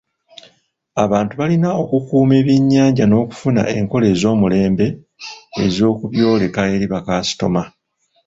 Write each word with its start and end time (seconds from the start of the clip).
Abantu 1.03 1.33
balina 1.39 1.69
okukuuma 1.83 2.33
ebyennyanja 2.41 3.03
n'okufuna 3.07 3.61
enkola 3.77 4.05
ez'omulembe 4.13 4.87
ez'okubyoleka 5.63 6.61
eri 6.73 6.85
bakasitoma. 6.93 7.63